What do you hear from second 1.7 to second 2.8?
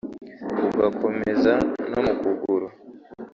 no mu kuguru